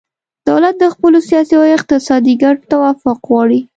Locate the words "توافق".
2.71-3.17